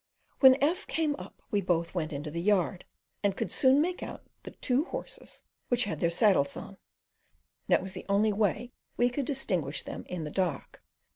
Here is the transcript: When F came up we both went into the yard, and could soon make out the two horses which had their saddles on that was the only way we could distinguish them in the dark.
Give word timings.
When 0.39 0.55
F 0.63 0.87
came 0.87 1.15
up 1.19 1.43
we 1.51 1.61
both 1.61 1.93
went 1.93 2.11
into 2.11 2.31
the 2.31 2.41
yard, 2.41 2.85
and 3.21 3.37
could 3.37 3.51
soon 3.51 3.79
make 3.79 4.01
out 4.01 4.23
the 4.41 4.49
two 4.49 4.85
horses 4.85 5.43
which 5.67 5.83
had 5.83 5.99
their 5.99 6.09
saddles 6.09 6.57
on 6.57 6.77
that 7.67 7.83
was 7.83 7.93
the 7.93 8.07
only 8.09 8.33
way 8.33 8.71
we 8.97 9.11
could 9.11 9.27
distinguish 9.27 9.83
them 9.83 10.03
in 10.07 10.23
the 10.23 10.31
dark. 10.31 10.81